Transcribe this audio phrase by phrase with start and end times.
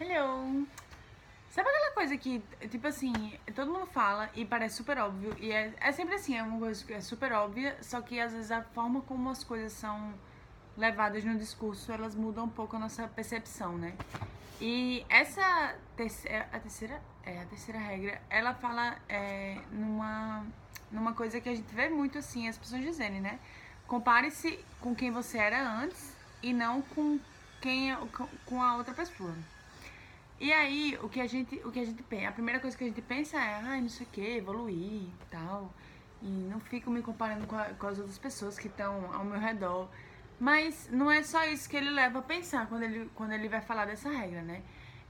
[0.00, 0.64] Hello!
[1.50, 3.12] Sabe aquela coisa que, tipo assim,
[3.52, 6.84] todo mundo fala e parece super óbvio, e é, é sempre assim, é uma coisa
[6.84, 10.14] que é super óbvia, só que às vezes a forma como as coisas são
[10.76, 13.92] levadas no discurso, elas mudam um pouco a nossa percepção, né?
[14.60, 20.46] E essa terceira, a terceira, é, a terceira regra, ela fala é, numa,
[20.92, 23.40] numa coisa que a gente vê muito assim, as pessoas dizendo, né?
[23.88, 27.18] Compare-se com quem você era antes e não com
[27.60, 27.96] quem
[28.46, 29.34] com a outra pessoa.
[30.40, 32.84] E aí, o que a gente, o que a gente pensa, a primeira coisa que
[32.84, 35.72] a gente pensa é, ai, não sei o que, evoluir e tal.
[36.22, 39.38] E não fico me comparando com, a, com as outras pessoas que estão ao meu
[39.38, 39.88] redor.
[40.38, 43.60] Mas não é só isso que ele leva a pensar quando ele, quando ele vai
[43.60, 44.62] falar dessa regra, né?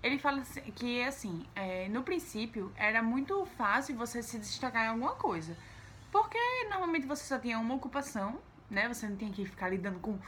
[0.02, 0.42] Ele fala
[0.74, 5.56] que, assim, é, no princípio era muito fácil você se destacar em alguma coisa.
[6.10, 6.38] Porque
[6.70, 8.38] normalmente você só tinha uma ocupação,
[8.70, 8.88] né?
[8.88, 10.18] Você não tinha que ficar lidando com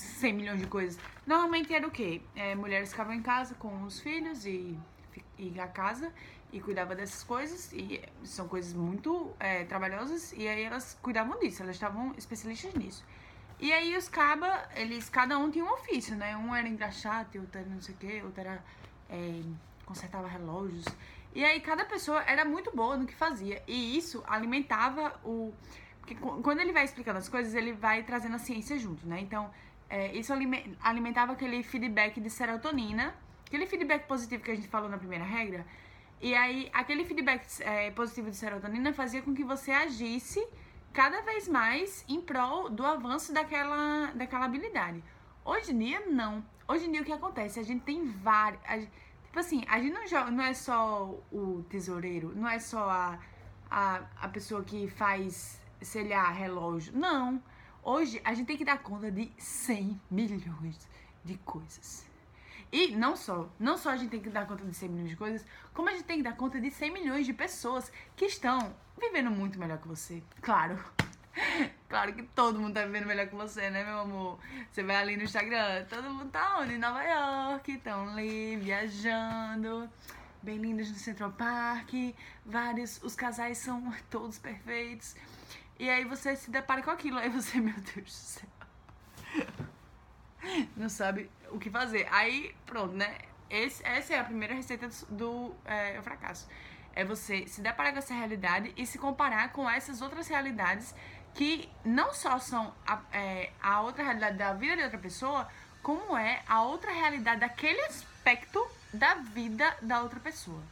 [0.00, 1.00] 100 milhões de coisas.
[1.26, 2.20] Normalmente era o quê?
[2.34, 4.78] É, mulheres ficavam em casa com os filhos e,
[5.58, 6.12] a casa
[6.52, 7.72] e cuidava dessas coisas.
[7.72, 10.32] E são coisas muito é, trabalhosas.
[10.32, 13.04] E aí elas cuidavam disso, elas estavam especialistas nisso.
[13.58, 16.34] E aí os caba, eles, cada um tinha um ofício, né?
[16.36, 18.64] Um era engraxate, outro era não sei o quê, outro era.
[19.08, 19.42] É,
[19.84, 20.84] consertava relógios.
[21.34, 23.62] E aí cada pessoa era muito boa no que fazia.
[23.66, 25.52] E isso alimentava o.
[26.00, 29.20] Porque quando ele vai explicando as coisas, ele vai trazendo a ciência junto, né?
[29.20, 29.50] Então,
[29.90, 30.32] é, isso
[30.80, 33.12] alimentava aquele feedback de serotonina,
[33.44, 35.66] aquele feedback positivo que a gente falou na primeira regra.
[36.20, 40.46] E aí, aquele feedback é, positivo de serotonina fazia com que você agisse
[40.92, 45.02] cada vez mais em prol do avanço daquela, daquela habilidade.
[45.44, 46.44] Hoje em dia, não.
[46.68, 47.58] Hoje em dia, o que acontece?
[47.58, 48.60] A gente tem vários.
[49.24, 53.18] tipo assim, a gente não, joga, não é só o tesoureiro, não é só a,
[53.68, 56.96] a, a pessoa que faz, sei lá, relógio.
[56.96, 57.42] Não.
[57.82, 60.88] Hoje a gente tem que dar conta de 100 milhões
[61.24, 62.06] de coisas.
[62.72, 65.16] E não só, não só a gente tem que dar conta de 100 milhões de
[65.16, 68.74] coisas, como a gente tem que dar conta de 100 milhões de pessoas que estão
[69.00, 70.22] vivendo muito melhor que você.
[70.40, 70.78] Claro.
[71.88, 74.38] Claro que todo mundo tá vivendo melhor que você, né, meu amor?
[74.70, 76.74] Você vai ali no Instagram, todo mundo tá onde?
[76.74, 79.90] Em Nova York, estão ali viajando,
[80.42, 81.92] bem lindos no Central Park,
[82.44, 85.16] vários, os casais são todos perfeitos.
[85.80, 87.16] E aí você se depara com aquilo.
[87.16, 88.48] Aí você, meu Deus do céu.
[90.76, 92.06] Não sabe o que fazer.
[92.10, 93.16] Aí, pronto, né?
[93.48, 96.46] Esse, essa é a primeira receita do, do é, fracasso.
[96.92, 100.94] É você se deparar com essa realidade e se comparar com essas outras realidades
[101.32, 105.48] que não só são a, é, a outra realidade da vida de outra pessoa,
[105.82, 110.62] como é a outra realidade daquele aspecto da vida da outra pessoa.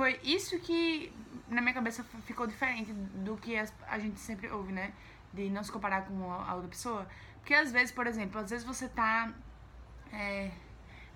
[0.00, 1.12] Foi isso que
[1.46, 3.54] na minha cabeça ficou diferente do que
[3.86, 4.94] a gente sempre ouve, né?
[5.30, 7.06] De não se comparar com a outra pessoa.
[7.40, 9.30] Porque às vezes, por exemplo, às vezes você tá.
[10.10, 10.52] É,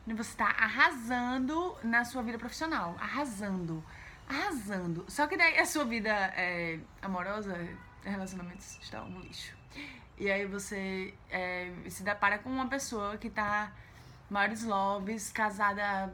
[0.06, 2.94] você tá arrasando na sua vida profissional.
[3.00, 3.82] Arrasando.
[4.28, 5.06] Arrasando.
[5.08, 7.56] Só que daí a sua vida é, amorosa,
[8.02, 9.56] relacionamentos estão no lixo.
[10.18, 13.72] E aí você é, se depara com uma pessoa que tá
[14.28, 16.10] maiores loves, casada há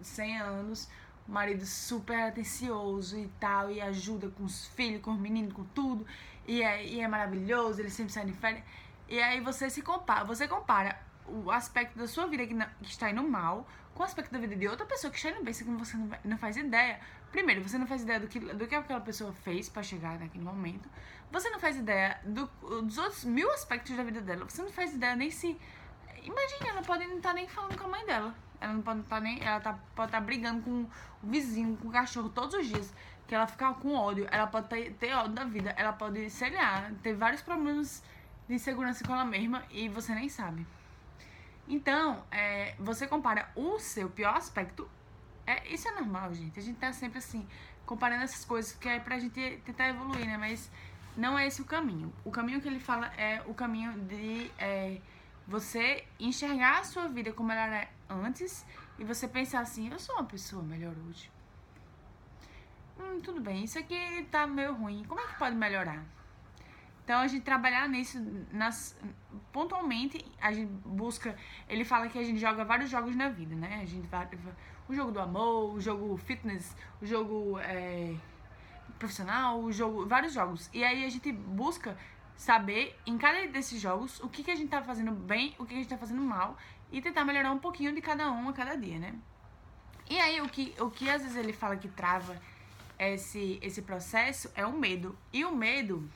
[0.00, 0.88] 100 anos
[1.26, 6.06] marido super atencioso e tal, e ajuda com os filhos, com os meninos, com tudo,
[6.46, 8.64] e é, e é maravilhoso, ele sempre sai de férias.
[9.08, 12.90] E aí você se compara, você compara o aspecto da sua vida que, não, que
[12.90, 15.54] está indo mal com o aspecto da vida de outra pessoa que está indo bem,
[15.54, 17.00] que você não, não faz ideia.
[17.30, 20.44] Primeiro, você não faz ideia do que, do que aquela pessoa fez para chegar naquele
[20.44, 20.88] momento.
[21.30, 22.46] Você não faz ideia do,
[22.82, 24.44] dos outros mil aspectos da vida dela.
[24.44, 25.58] Você não faz ideia nem se.
[26.22, 28.34] Imagina, ela pode não estar tá nem falando com a mãe dela.
[28.64, 29.42] Ela não pode estar tá nem.
[29.42, 30.90] Ela tá, pode estar tá brigando com o
[31.22, 32.94] vizinho, com o cachorro todos os dias.
[33.26, 34.26] Que ela fica com ódio.
[34.30, 35.74] Ela pode ter, ter ódio da vida.
[35.76, 38.02] Ela pode, sei lá, ter vários problemas
[38.48, 40.66] de insegurança com ela mesma e você nem sabe.
[41.68, 44.88] Então, é, você compara o seu pior aspecto.
[45.46, 46.58] É, isso é normal, gente.
[46.58, 47.46] A gente tá sempre assim,
[47.84, 50.38] comparando essas coisas, que é pra gente tentar evoluir, né?
[50.38, 50.70] Mas
[51.16, 52.12] não é esse o caminho.
[52.24, 54.50] O caminho que ele fala é o caminho de.
[54.58, 55.00] É,
[55.46, 57.88] você enxergar a sua vida como ela era
[58.22, 58.64] antes
[58.98, 61.30] e você pensar assim, eu sou uma pessoa melhor hoje.
[62.98, 65.04] Hum, tudo bem, isso aqui tá meio ruim.
[65.04, 66.04] Como é que pode melhorar?
[67.04, 68.18] Então a gente trabalhar nisso
[68.50, 68.98] nas,
[69.52, 71.36] pontualmente, a gente busca.
[71.68, 73.80] Ele fala que a gente joga vários jogos na vida, né?
[73.82, 74.26] A gente vai.
[74.88, 78.14] O jogo do amor, o jogo fitness, o jogo é,
[78.98, 80.06] profissional, o jogo.
[80.06, 80.70] vários jogos.
[80.72, 81.96] E aí a gente busca
[82.36, 85.68] saber em cada desses jogos o que, que a gente tá fazendo bem, o que,
[85.70, 86.56] que a gente tá fazendo mal
[86.90, 89.14] e tentar melhorar um pouquinho de cada um a cada dia, né?
[90.08, 92.40] E aí o que, o que às vezes ele fala que trava
[92.98, 95.16] esse, esse processo é o medo.
[95.32, 96.08] E o medo,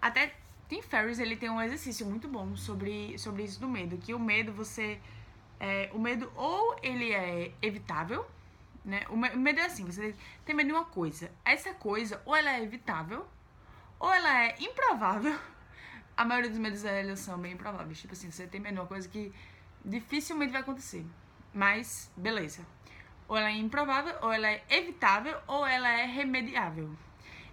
[0.00, 0.34] até
[0.68, 4.18] Tim Ferriss ele tem um exercício muito bom sobre, sobre isso do medo, que o
[4.18, 4.98] medo você
[5.64, 8.26] É, o medo ou ele é evitável,
[8.84, 9.06] né?
[9.08, 10.12] O medo é assim, você
[10.44, 11.30] tem medo de uma coisa.
[11.44, 13.24] Essa coisa, ou ela é evitável,
[14.02, 15.38] ou ela é improvável.
[16.16, 18.00] A maioria dos medos eles são bem improváveis.
[18.00, 19.32] Tipo assim, você tem medo coisa que
[19.84, 21.06] dificilmente vai acontecer.
[21.54, 22.66] Mas, beleza.
[23.28, 26.90] Ou ela é improvável, ou ela é evitável, ou ela é remediável.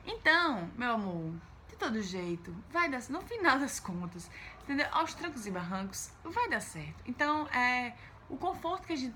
[0.03, 1.33] Então, meu amor,
[1.69, 4.29] de todo jeito, vai dar no final das contas,
[4.63, 4.87] entendeu?
[4.91, 7.03] Aos trancos e barrancos, vai dar certo.
[7.05, 7.93] Então, é,
[8.27, 9.15] o conforto que a gente,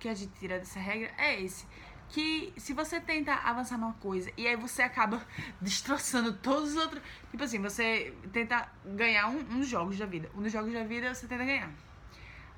[0.00, 1.64] que a gente tira dessa regra é esse.
[2.12, 5.20] Que se você tenta avançar numa coisa e aí você acaba
[5.60, 7.02] destroçando todos os outros.
[7.30, 10.30] Tipo assim, você tenta ganhar um, um jogos da vida.
[10.36, 11.70] Um dos jogos da vida você tenta ganhar.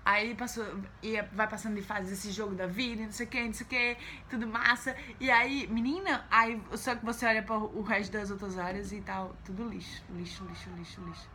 [0.04, 0.66] Aí passou,
[1.02, 3.64] e vai passando de fase esse jogo da vida, não sei o que, não sei
[3.64, 3.96] o que,
[4.28, 4.94] tudo massa.
[5.18, 9.00] E aí, menina, aí só que você olha para o resto das outras áreas e
[9.00, 11.30] tal, tudo lixo, lixo, lixo, lixo, lixo.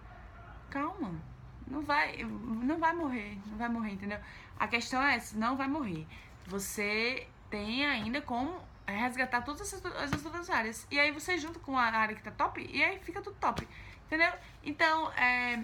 [0.70, 1.20] Calma,
[1.66, 4.20] não vai, não vai morrer, não vai morrer, entendeu?
[4.60, 6.06] A questão é essa, não vai morrer.
[6.46, 10.88] Você tem ainda como resgatar todas essas, essas outras áreas.
[10.90, 13.68] E aí você junta com a área que tá top, e aí fica tudo top,
[14.08, 14.32] entendeu?
[14.64, 15.64] Então, é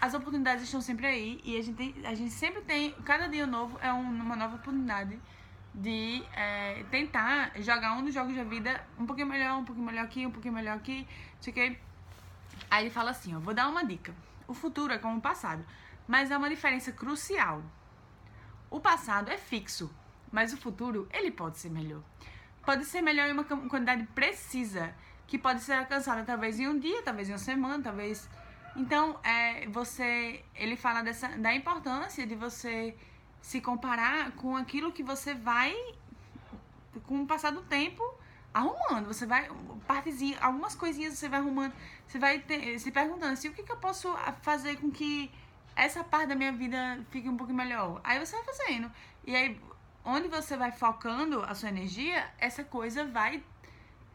[0.00, 3.78] as oportunidades estão sempre aí e a gente, a gente sempre tem, cada dia novo
[3.80, 5.18] é um, uma nova oportunidade
[5.74, 10.04] de é, tentar jogar um dos jogos da vida um pouquinho melhor, um pouquinho melhor
[10.04, 11.06] aqui, um pouquinho melhor aqui,
[11.40, 11.78] sei.
[12.70, 14.14] Aí ele fala assim, ó, vou dar uma dica.
[14.48, 15.64] O futuro é como o passado,
[16.06, 17.62] mas há uma diferença crucial.
[18.70, 19.90] O passado é fixo,
[20.36, 22.02] mas o futuro, ele pode ser melhor.
[22.68, 24.84] Pode ser melhor em uma quantidade precisa,
[25.26, 28.28] que pode ser alcançada talvez em um dia, talvez em uma semana, talvez
[28.76, 32.94] então, é, você, ele fala dessa, da importância de você
[33.40, 35.74] se comparar com aquilo que você vai,
[37.06, 38.02] com o passar do tempo,
[38.52, 39.06] arrumando.
[39.06, 39.48] Você vai,
[39.86, 41.72] partezinha, algumas coisinhas você vai arrumando,
[42.06, 45.30] você vai ter, se perguntando assim, o que, que eu posso fazer com que
[45.74, 48.00] essa parte da minha vida fique um pouco melhor?
[48.04, 48.92] Aí você vai fazendo.
[49.26, 49.58] E aí,
[50.06, 53.42] onde você vai focando a sua energia, essa coisa vai,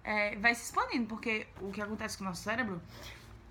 [0.03, 1.05] é, vai se expandindo.
[1.05, 2.81] Porque o que acontece com o nosso cérebro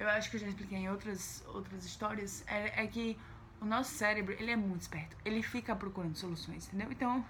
[0.01, 3.19] eu acho que eu já expliquei em outras, outras histórias, é, é que
[3.61, 5.15] o nosso cérebro, ele é muito esperto.
[5.23, 6.91] Ele fica procurando soluções, entendeu?
[6.91, 7.23] Então,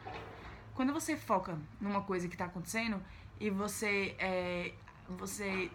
[0.73, 3.03] quando você foca numa coisa que tá acontecendo
[3.41, 4.73] e você, é,
[5.09, 5.69] você,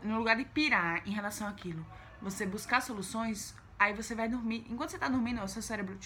[0.00, 1.84] no lugar de pirar em relação àquilo,
[2.20, 4.64] você buscar soluções, aí você vai dormir.
[4.70, 5.98] Enquanto você tá dormindo, o seu cérebro,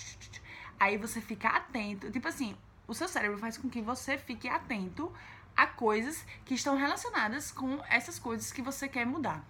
[0.78, 2.10] aí você fica atento.
[2.10, 2.56] Tipo assim,
[2.86, 5.12] o seu cérebro faz com que você fique atento
[5.56, 9.44] a coisas que estão relacionadas com essas coisas que você quer mudar.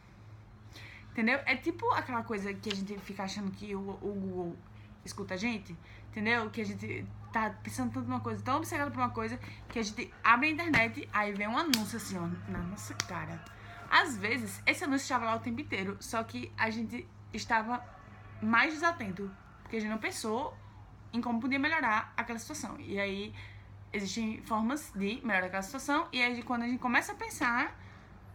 [1.11, 1.41] Entendeu?
[1.47, 4.57] É tipo aquela coisa que a gente fica achando que o, o Google
[5.05, 5.77] escuta a gente,
[6.11, 6.51] entendeu?
[6.51, 9.39] Que a gente tá pensando tanto numa coisa, tão obcecado por uma coisa,
[9.69, 13.43] que a gente abre a internet, aí vem um anúncio assim, ó, na nossa cara.
[13.91, 17.83] Às vezes, esse anúncio estava lá o tempo inteiro, só que a gente estava
[18.43, 19.31] mais desatento,
[19.63, 20.57] porque a gente não pensou
[21.17, 22.77] em como podia melhorar aquela situação.
[22.79, 23.35] E aí,
[23.93, 27.75] existem formas de melhorar aquela situação, e aí quando a gente começa a pensar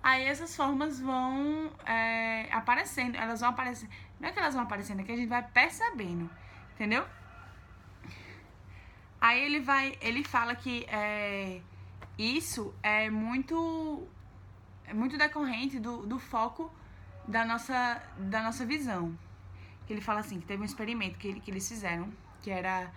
[0.04, 3.90] Aí essas formas vão é, aparecendo, elas vão aparecendo.
[4.20, 6.30] Não é que elas vão aparecendo, é que a gente vai percebendo,
[6.74, 7.06] entendeu?
[9.20, 11.62] Aí ele vai, ele fala que é,
[12.18, 14.08] isso é muito,
[14.86, 16.72] é muito decorrente do, do foco
[17.28, 19.16] da nossa, da nossa visão.
[19.88, 22.92] Ele fala assim, que teve um experimento que, que eles fizeram, que era,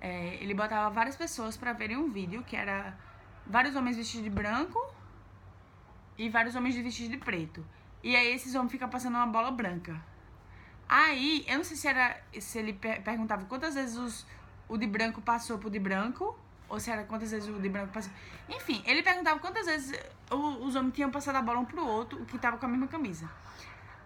[0.00, 2.96] é, ele botava várias pessoas para verem um vídeo, que era
[3.46, 4.78] vários homens vestidos de branco
[6.18, 7.64] e vários homens vestidos de preto.
[8.02, 10.00] E aí esses homens ficam passando uma bola branca.
[10.88, 14.26] Aí, eu não sei se era se ele per perguntava quantas vezes os,
[14.68, 17.92] o de branco passou pro de branco, ou se era quantas vezes o de branco
[17.92, 18.12] passou.
[18.48, 19.98] Enfim, ele perguntava quantas vezes
[20.30, 22.86] o, os homens tinham passado a bola um pro outro, que tava com a mesma
[22.86, 23.28] camisa.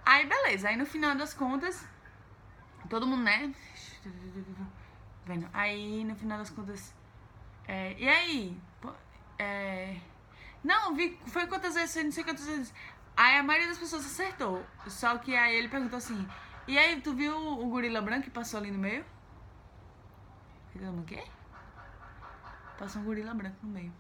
[0.05, 0.69] Aí, beleza.
[0.69, 1.87] Aí, no final das contas,
[2.89, 3.55] todo mundo, né?
[5.27, 5.49] Vendo.
[5.53, 6.95] Aí, no final das contas,
[7.67, 8.61] é, e aí?
[9.39, 9.97] É,
[10.63, 12.75] não, vi, foi quantas vezes, não sei quantas vezes.
[13.17, 14.65] Aí a maioria das pessoas acertou.
[14.87, 16.27] Só que aí ele perguntou assim:
[16.67, 19.05] E aí, tu viu o gorila branco que passou ali no meio?
[20.73, 21.23] Ficando o quê?
[22.79, 23.93] Passou um gorila branco no meio.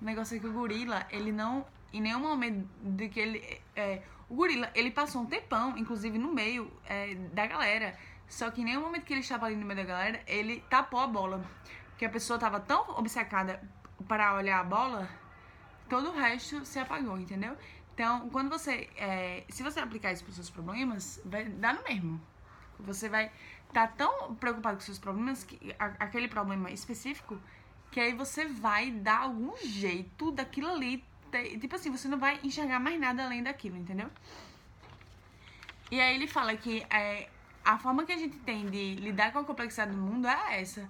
[0.00, 1.66] O negócio é que o gorila, ele não.
[1.92, 3.60] Em nenhum momento de que ele.
[3.74, 7.96] É, o gorila, ele passou um tempão, inclusive no meio é, da galera.
[8.28, 11.00] Só que em nenhum momento que ele estava ali no meio da galera, ele tapou
[11.00, 11.44] a bola.
[11.90, 13.62] Porque a pessoa estava tão obcecada
[14.08, 15.08] para olhar a bola
[15.88, 17.56] todo o resto se apagou, entendeu?
[17.92, 18.88] Então, quando você.
[18.96, 22.20] É, se você aplicar isso para os seus problemas, vai dar no mesmo.
[22.80, 23.30] Você vai
[23.68, 27.40] estar tá tão preocupado com seus problemas, que, a, aquele problema específico,
[27.90, 31.04] que aí você vai dar algum jeito daquilo ali.
[31.60, 34.08] Tipo assim, você não vai enxergar mais nada além daquilo, entendeu?
[35.90, 37.28] E aí ele fala que é,
[37.64, 40.88] a forma que a gente tem de lidar com a complexidade do mundo é essa.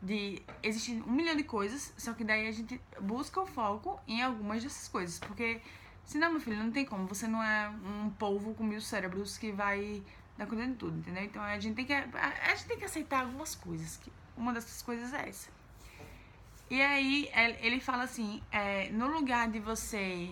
[0.00, 4.22] De existir um milhão de coisas, só que daí a gente busca o foco em
[4.22, 5.18] algumas dessas coisas.
[5.18, 5.60] Porque,
[6.04, 7.06] senão, meu filho, não tem como.
[7.06, 10.02] Você não é um polvo com mil cérebros que vai
[10.36, 11.24] dar conta de tudo, entendeu?
[11.24, 13.96] Então a gente tem que, a gente tem que aceitar algumas coisas.
[13.96, 15.50] Que uma dessas coisas é essa.
[16.70, 20.30] E aí ele fala assim, é, no lugar de você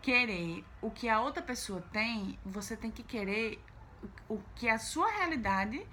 [0.00, 3.60] querer o que a outra pessoa tem, você tem que querer
[4.28, 5.86] o que a sua realidade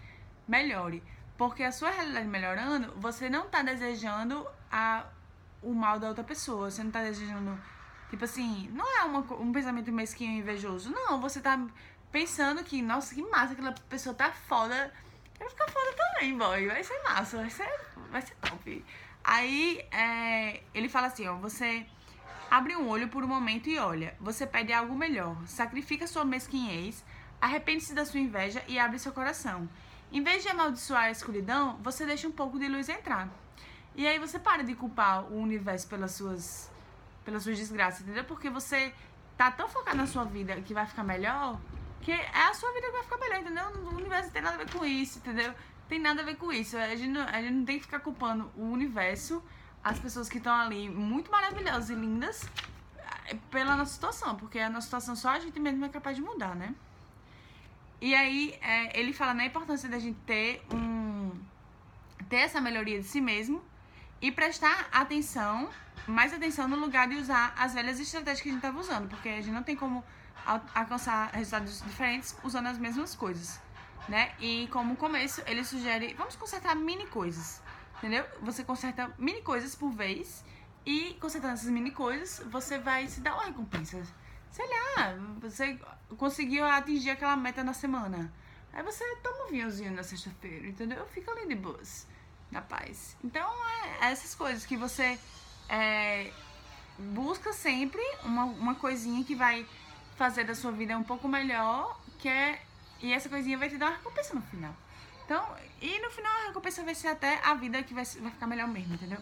[0.47, 1.03] melhore.
[1.37, 5.05] Porque a sua realidade melhorando, você não tá desejando a,
[5.61, 6.69] o mal da outra pessoa.
[6.69, 7.57] Você não tá desejando.
[8.09, 10.91] Tipo assim, não é uma, um pensamento mesquinho e invejoso.
[10.91, 11.59] Não, você tá
[12.11, 14.91] pensando que, nossa, que massa, aquela pessoa tá foda.
[15.35, 16.67] Quero ficar foda também, boy.
[16.67, 17.79] Vai ser massa, vai ser,
[18.11, 18.85] vai ser top.
[19.23, 21.85] Aí é, ele fala assim, ó, você
[22.49, 24.15] abre um olho por um momento e olha.
[24.19, 25.37] Você pede algo melhor.
[25.45, 27.03] Sacrifica sua mesquinhez
[27.41, 29.69] Arrepende-se da sua inveja e abre seu coração.
[30.12, 33.29] Em vez de amaldiçoar a escuridão, você deixa um pouco de luz entrar.
[33.96, 36.72] E aí você para de culpar o universo pelas suas,
[37.24, 38.24] pelas suas desgraças, entendeu?
[38.24, 38.93] Porque você
[39.38, 41.60] tá tão focado na sua vida que vai ficar melhor,
[42.01, 43.65] que é a sua vida que vai ficar melhor, entendeu?
[43.91, 45.53] O universo não tem nada a ver com isso, entendeu?
[45.88, 46.77] Tem nada a ver com isso.
[46.77, 49.43] A gente não, a gente não tem que ficar culpando o universo,
[49.84, 52.50] as pessoas que estão ali muito maravilhosas e lindas,
[53.27, 56.22] eh, pela nossa situação, porque a nossa situação só a gente mesmo é capaz de
[56.22, 56.74] mudar, né?
[58.01, 61.31] E aí é, ele fala na importância da gente ter um
[62.29, 63.61] ter essa melhoria de si mesmo
[64.21, 65.69] e prestar atenção,
[66.07, 69.27] mais atenção no lugar de usar as velhas estratégias que a gente estava usando, porque
[69.29, 70.03] a gente não tem como
[70.73, 73.59] alcançar resultados diferentes usando as mesmas coisas,
[74.07, 74.31] né?
[74.39, 77.61] E como começo, ele sugere, vamos consertar mini coisas,
[77.97, 78.25] entendeu?
[78.41, 80.43] Você conserta mini coisas por vez
[80.85, 84.01] e consertando essas mini coisas, você vai se dar uma recompensa
[84.51, 85.79] sei lá, você
[86.17, 88.31] conseguiu atingir aquela meta na semana.
[88.73, 91.05] Aí você toma um vinhozinho na sexta-feira, entendeu?
[91.07, 92.07] Fica ali de boas,
[92.51, 93.17] na paz.
[93.23, 93.49] Então,
[94.01, 95.19] é, é essas coisas que você
[95.67, 96.31] é,
[96.97, 99.65] busca sempre uma, uma coisinha que vai
[100.15, 102.61] fazer da sua vida um pouco melhor, que é,
[103.01, 104.75] e essa coisinha vai te dar uma recompensa no final.
[105.25, 108.47] Então, e no final a recompensa vai ser até a vida que vai, vai ficar
[108.47, 109.19] melhor mesmo, entendeu?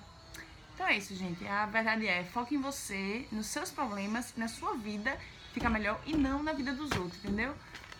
[0.78, 1.44] Então é isso, gente.
[1.48, 5.18] A verdade é, foque em você, nos seus problemas, na sua vida,
[5.52, 7.56] fica melhor e não na vida dos outros, entendeu?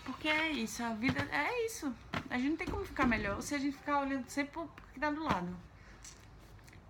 [0.06, 1.92] Porque é isso, a vida é isso.
[2.30, 5.00] A gente não tem como ficar melhor se a gente ficar olhando sempre pro que
[5.00, 5.58] tá do lado.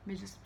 [0.06, 0.38] Beijos.